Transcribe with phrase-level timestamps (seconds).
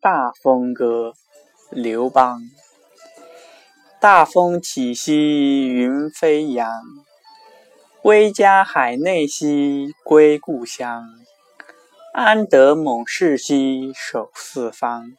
[0.00, 1.14] 大风歌
[1.70, 2.40] 刘邦。
[4.00, 6.70] 大风起兮云飞扬
[8.04, 11.04] 威加海内兮归故乡
[12.12, 15.10] 安得猛士兮守四方。